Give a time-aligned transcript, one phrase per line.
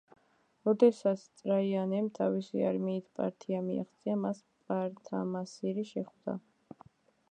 [0.69, 4.43] როდესაც ტრაიანემ თავისი არმიით პართია მიაღწია, მას
[4.73, 6.41] პართამასირი შეხვდა.